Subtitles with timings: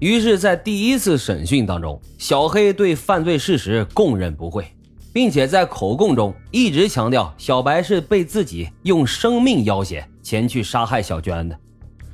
[0.00, 4.64] 于是，在第一次审讯当中，小黑对犯罪事实供认不讳，
[5.12, 11.58] 并且在口供中一直强调小白是被自己用生命要挟前去杀害小娟的，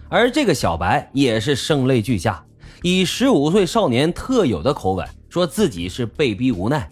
[0.09, 2.43] 而这个小白也是声泪俱下，
[2.83, 6.91] 以十五岁少年特有的口吻说自己是被逼无奈，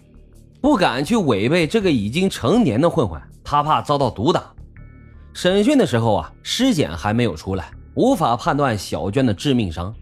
[0.61, 4.45] 不敢去违背这个已经成年的混混，他怕遭到毒打。
[5.33, 9.95] 审讯的时候啊，尸检还没有出来，无法判断小娟的致命伤。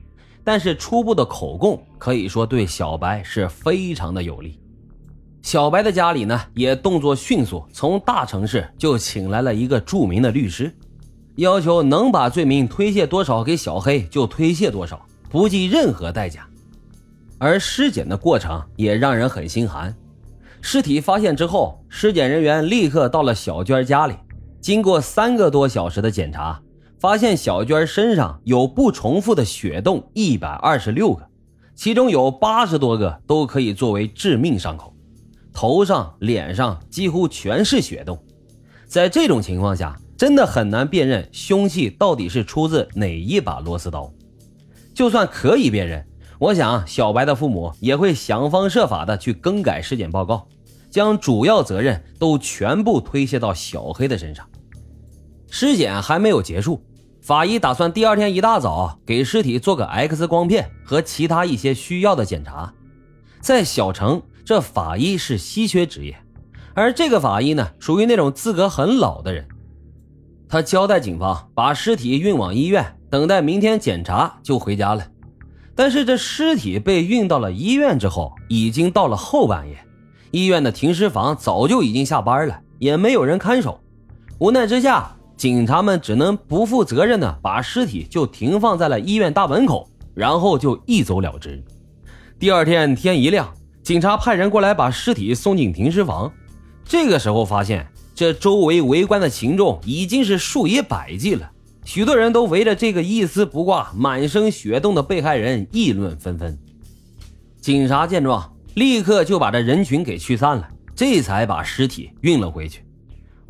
[0.42, 4.58] 但是初步的口供可以说对小白是非常的有利。
[5.42, 10.74] 小白的家里呢也动作迅速，从大城市就请来了一个著名的律师，
[11.36, 16.46] 要求能把罪名推卸多少给小黑就推卸多少，不计任何代价。
[17.38, 19.94] 而尸检的过程也让人很心寒。
[20.60, 24.14] 尸体发现之后，尸检人员立刻到了小娟家里，
[24.60, 26.60] 经过三个多小时的检查。
[27.00, 31.26] 发现小娟身上有不重复的血洞一百二十六个，
[31.74, 34.94] 其中有八十多个都可以作为致命伤口，
[35.50, 38.22] 头上、脸上几乎全是血洞。
[38.86, 44.12] 在这种情况下，真的很难辨认凶器到底是出自哪一把螺丝刀。
[44.92, 46.06] 就算可以辨认，
[46.38, 50.46] 我想小白的父母也会想方设法的去更改尸检报告，
[50.90, 54.46] 将主要责任都全部推卸到小黑的身上。
[55.48, 56.78] 尸检还没有结束。
[57.20, 62.72] 法医打算第二天一大早给尸体做个 X 光片和其他一些需要的检查。
[63.40, 66.16] 在小城，这法医是稀缺职业，
[66.74, 69.46] 而这个法医呢，属于那种资格很老的人。
[70.48, 75.06] 他交代警方把尸体运往医院，等待明天检查就回家了。
[75.74, 79.78] 但是这尸体被运到了医院之后，已经到了后半夜，
[80.30, 83.78] 医院的停尸房早就已经下班了，也没有人看守。
[84.38, 85.14] 无奈之下。
[85.40, 91.64] 警察们只能不负责任的把尸体就停放在了医院大门口，然后就一走了之。
[92.38, 93.50] 第二天天一亮，
[93.82, 96.30] 警察派人过来把尸体送进停尸房。
[96.84, 101.50] 这个时候发现，这周围围观的群众已经是数以百计了，
[101.86, 106.58] 许多人都围着这个一丝不挂、满身血洞的被害人议论纷纷。
[107.62, 112.82] 警察见状，立刻就把这人群给驱散了，这才把尸体运了回去。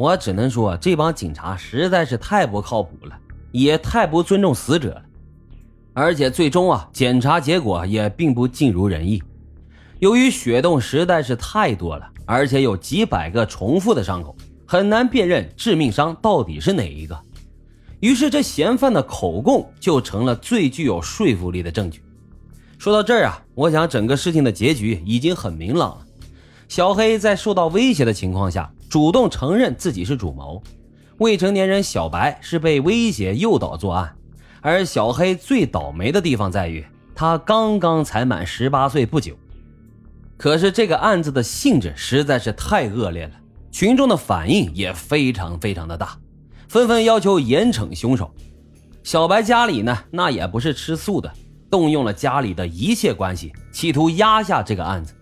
[0.01, 3.15] 我只能说，这帮警察实在是太不靠谱了，
[3.53, 5.03] 也太不尊重死者了。
[5.93, 9.23] 而且最终啊，检查结果也并不尽如人意。
[9.99, 14.35] 由于血洞实在是太多了，而且有几百个重复的伤口，
[14.67, 17.21] 很难辨认致命伤到底是哪一个。
[18.01, 22.03] 于是，这嫌犯的口供就成了最具有说服力的证据。
[22.79, 26.07] 说到这儿啊，我想整个事情的结局已经很明朗了。
[26.69, 28.73] 小黑在受到威胁的情况下。
[28.91, 30.61] 主动承认自己是主谋，
[31.19, 34.17] 未成年人小白是被威胁诱导作案，
[34.61, 36.85] 而小黑最倒霉的地方在于
[37.15, 39.37] 他刚刚才满十八岁不久。
[40.37, 43.33] 可是这个案子的性质实在是太恶劣了，
[43.71, 46.19] 群众的反应也非常非常的大，
[46.69, 48.29] 纷纷要求严惩凶手。
[49.05, 51.33] 小白家里呢，那也不是吃素的，
[51.71, 55.15] 动用了家里的一切关系，企图压下这个案子，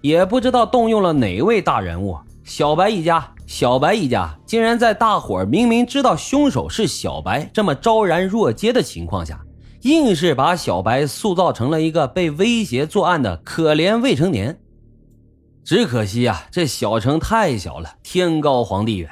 [0.00, 2.18] 也不知道动用了哪位大人物。
[2.44, 9.40] 小白一家，小白一家竟然在大伙儿明明知道凶手是小白这么昭然若揭的情况下，
[9.82, 14.58] 硬是把小白塑造成了一个被威胁作案的可怜未成年。
[15.64, 19.08] 只可惜啊，这小城太小了，天高皇帝远，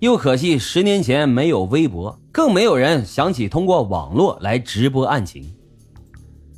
[0.00, 5.54] 又可惜十年前没有微博，更没有人想起通过网络来直播案情。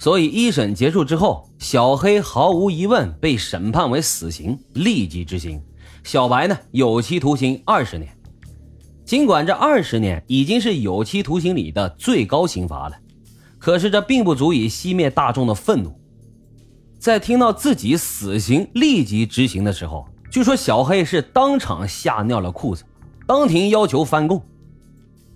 [0.00, 5.62] 所以一审结束之后，小黑毫无疑问被审判为死刑，立即执行。
[6.08, 8.10] 小白呢，有期徒刑二十年。
[9.04, 12.96] 尽管这二十年已经是有期徒刑里的最高刑罚了，
[13.58, 15.92] 可是这并不足以熄灭大众的愤怒。
[16.98, 22.84] 在听到自己死刑立即执行的时候，据说小黑是当场吓尿了裤子，
[23.26, 24.42] 当庭要求翻供。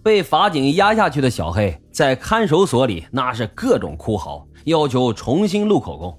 [0.03, 6.19] 被法警压下去的小黑在看守所里那是各种哭嚎，要求重新录口供。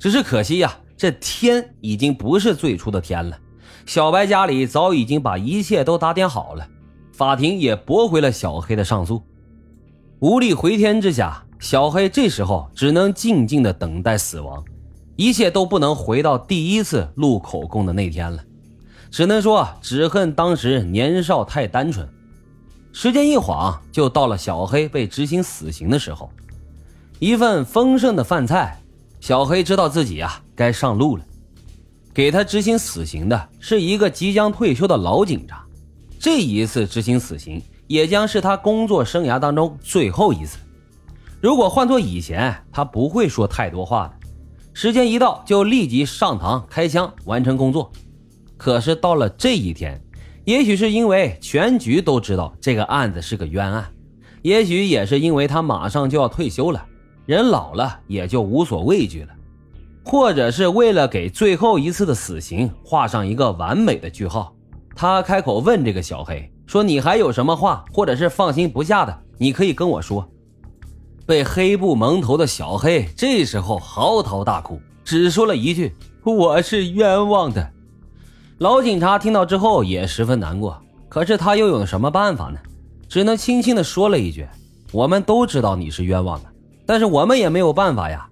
[0.00, 3.38] 只是可惜呀，这天已经不是最初的天了。
[3.88, 6.68] 小白家里早已经把一切都打点好了，
[7.10, 9.22] 法庭也驳回了小黑的上诉。
[10.18, 14.62] 无力回天之下，小黑这时候只能静静的等待死亡，
[15.16, 18.44] 一切都不能回到第一次录口供的那天了。
[19.10, 22.06] 只能说，只恨当时年少太单纯。
[22.92, 26.30] 时间一晃，就到了小黑被执行死刑的时候。
[27.20, 28.82] 一份丰盛的饭菜，
[29.18, 31.24] 小黑知道自己啊该上路了。
[32.18, 35.64] 给他执行死刑的是一个即将退休的老警察，
[36.18, 40.58] 这一次执行死刑也将是他工作生涯当中最后一次。
[41.40, 44.14] 如果换做以前，他不会说太多话的。
[44.72, 47.92] 时间一到，就立即上膛开枪完成工作。
[48.56, 50.02] 可是到了这一天，
[50.44, 53.88] 也许是因为全局都知道这个案子是个冤案，
[54.42, 56.84] 也许也是因为他马上就要退休了，
[57.26, 59.28] 人老了也就无所畏惧了，
[60.10, 64.54] 或者是为了给最后一次的死刑画上一个完美的句号，
[64.96, 70.26] 他开口问这个小黑说：“你还有什么话，或者是放心不下的，你可以跟我说。”
[71.26, 75.94] 被黑布蒙头的小黑这时候嚎啕大哭，只说了一句
[76.24, 77.70] ：“我是冤枉的。”
[78.56, 82.58] 老警察听到之后也十分难过，可是他又有什么办法呢？
[83.10, 84.48] 只能轻轻的说了一句
[84.90, 86.48] ：“我们都知道你是冤枉的，
[86.86, 88.24] 但是我们也没有办法呀。”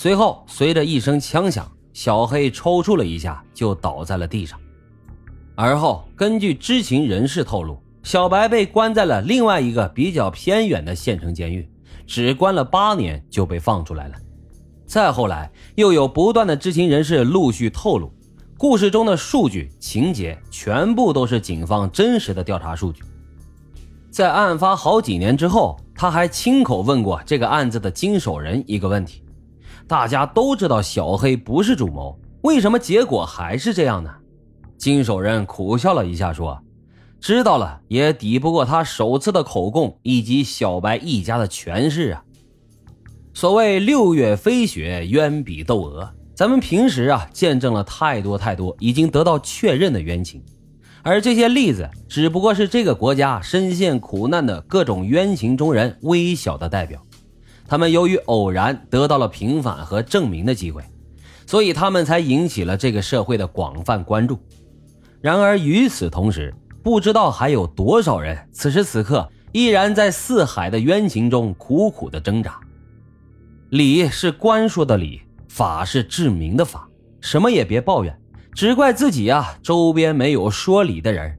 [0.00, 4.56] 随后，随着一声枪响，小黑抽搐了一下，就倒在了地上。
[5.56, 11.68] 而后，根据知情人士透露，小白被关在了另外一个比较偏远的县城监狱。
[12.06, 14.14] 只关了八年就被放出来了。
[14.86, 18.12] 再后来，又有不断的知情人士陆续透露，
[18.56, 23.02] 故事中的数据情节全部都是警方真实的调查数据。
[24.12, 29.24] 在案发好几年之后，他还亲口问过这个案子的经手人一个问题：
[29.88, 34.10] 大家都知道小黑不是主谋，为什么结果还是这样呢？
[34.76, 36.62] 经手人苦笑了一下说。
[37.20, 42.22] 知道了也抵不过他首次的口供以及小白一家的权势啊！
[43.34, 46.08] 所谓六月飞雪，冤比窦娥。
[46.32, 50.40] 咱们平时啊，见证了太多太多已经得到确认的冤情，
[51.02, 57.02] 而这些例子只不过是这个国家深陷苦难的各种冤情中人微小的代表。
[57.68, 60.82] 他们由于偶然得到了平反和证明的机会，
[61.46, 64.38] 所以他们才引起了这个社会的广泛关注。
[65.20, 72.58] 然而与此同时，不知道还有多少人此时此刻依然在四海的冤情中苦苦的挣扎。
[73.68, 76.88] 理是官说的理，法是治民的法，
[77.20, 78.18] 什么也别抱怨，
[78.54, 81.38] 只怪自己啊，周边没有说理的人。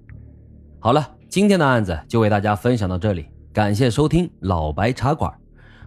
[0.80, 5.34] 好了，今天的案子就为大家分享到这里，感谢收听老白茶馆，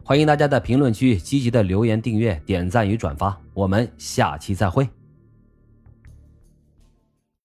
[0.05, 4.89] 欢迎大家在评论区积极的留言、订阅、点赞与转发，我们下期再会。